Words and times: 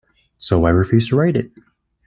So 0.39 0.65
I 0.65 0.71
refused 0.71 1.09
to 1.09 1.15
write 1.15 1.37
it. 1.37 1.51